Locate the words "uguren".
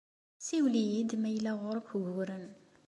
1.99-2.45